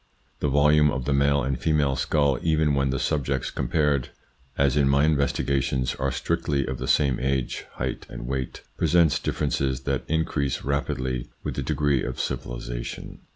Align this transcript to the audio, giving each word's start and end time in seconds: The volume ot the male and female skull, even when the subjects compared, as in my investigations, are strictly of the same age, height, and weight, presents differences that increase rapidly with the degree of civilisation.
The 0.39 0.47
volume 0.49 0.89
ot 0.89 1.05
the 1.05 1.13
male 1.13 1.43
and 1.43 1.59
female 1.59 1.95
skull, 1.95 2.39
even 2.41 2.73
when 2.73 2.89
the 2.89 2.97
subjects 2.97 3.51
compared, 3.51 4.09
as 4.57 4.75
in 4.75 4.89
my 4.89 5.05
investigations, 5.05 5.93
are 5.93 6.11
strictly 6.11 6.65
of 6.65 6.79
the 6.79 6.87
same 6.87 7.19
age, 7.19 7.65
height, 7.73 8.07
and 8.09 8.25
weight, 8.25 8.63
presents 8.79 9.19
differences 9.19 9.81
that 9.81 10.03
increase 10.07 10.63
rapidly 10.63 11.27
with 11.43 11.53
the 11.53 11.61
degree 11.61 12.01
of 12.01 12.19
civilisation. 12.19 13.19